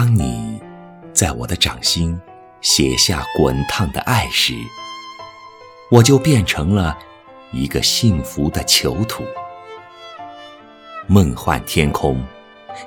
[0.00, 0.60] 当你
[1.12, 2.16] 在我的掌心
[2.60, 4.54] 写下滚烫的爱时，
[5.90, 6.96] 我就变成了
[7.50, 9.24] 一个幸福的囚徒。
[11.08, 12.24] 梦幻天空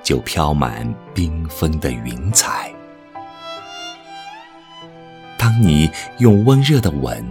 [0.02, 2.74] 就飘满缤纷的云彩。
[5.38, 7.30] 当你用温热的吻，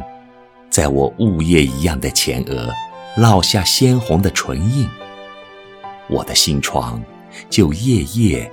[0.69, 2.71] 在我雾夜一样的前额
[3.17, 4.87] 烙下鲜红的唇印，
[6.11, 7.03] 我的心窗
[7.49, 8.53] 就夜夜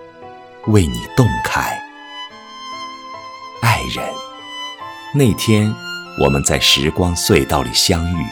[0.67, 1.81] 为你洞开。
[3.61, 4.05] 爱人，
[5.15, 5.73] 那天
[6.21, 8.25] 我们在时光隧道里相遇，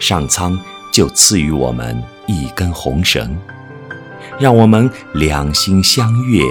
[0.00, 0.58] 上苍
[0.90, 3.38] 就赐予我们一根红绳，
[4.38, 6.42] 让我们两心相悦，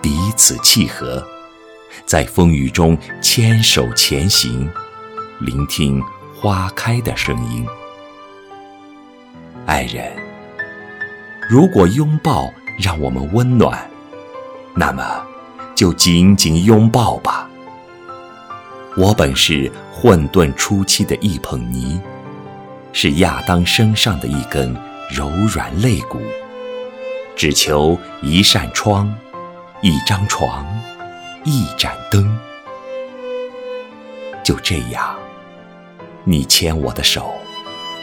[0.00, 1.26] 彼此契合。
[2.06, 4.70] 在风雨中牵手前行，
[5.40, 6.00] 聆听
[6.34, 7.66] 花开的声音。
[9.66, 10.12] 爱人，
[11.50, 13.78] 如果拥抱让我们温暖，
[14.78, 15.02] 那么
[15.74, 17.50] 就紧紧拥抱吧。
[18.96, 22.00] 我本是混沌初期的一捧泥，
[22.92, 24.72] 是亚当身上的一根
[25.10, 26.20] 柔软肋骨，
[27.34, 29.12] 只求一扇窗，
[29.82, 30.64] 一张床。
[31.44, 32.36] 一盏灯，
[34.44, 35.16] 就这样，
[36.24, 37.32] 你牵我的手，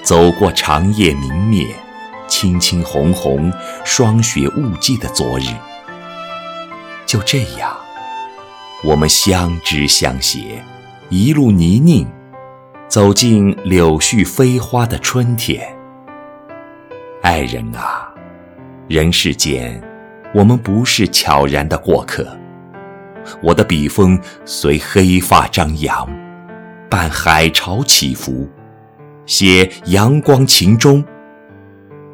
[0.01, 1.67] 走过长夜明灭、
[2.27, 3.53] 青青红红、
[3.83, 5.43] 霜雪雾霁的昨日。
[7.05, 7.75] 就这样，
[8.83, 10.61] 我们相知相携，
[11.09, 12.07] 一路泥泞，
[12.87, 15.75] 走进柳絮飞花的春天。
[17.21, 18.11] 爱人啊，
[18.87, 19.81] 人世间，
[20.33, 22.27] 我们不是悄然的过客。
[23.41, 26.07] 我的笔锋随黑发张扬，
[26.89, 28.47] 伴海潮起伏，
[29.25, 31.03] 写阳光情衷，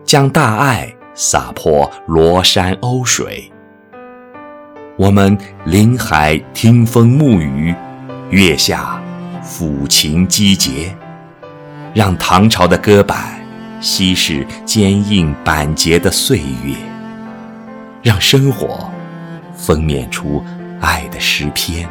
[0.06, 3.51] 将大爱洒泼罗山欧水。
[5.02, 5.36] 我们
[5.66, 7.74] 临海听风沐雨，
[8.30, 9.02] 月下
[9.44, 10.96] 抚琴击节，
[11.92, 13.42] 让唐朝的歌板
[13.82, 16.76] 稀释坚硬板结的岁月，
[18.04, 18.92] 让生活
[19.56, 20.44] 封面出。
[20.80, 21.90] 爱的诗篇，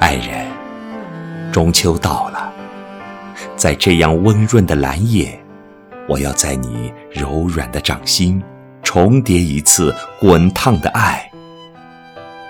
[0.00, 0.46] 爱人，
[1.52, 2.52] 中秋到了，
[3.54, 5.40] 在这样温润的蓝夜，
[6.08, 8.42] 我要在你柔软的掌心
[8.84, 11.28] 重叠一次滚烫的爱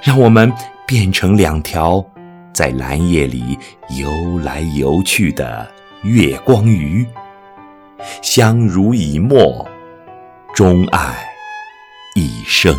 [0.02, 0.52] 让我们
[0.86, 2.04] 变成两条
[2.52, 3.58] 在蓝夜里
[3.90, 5.66] 游来游去的
[6.02, 7.06] 月光鱼
[8.20, 9.66] 相濡以沫
[10.54, 11.26] 钟爱
[12.14, 12.76] 一生。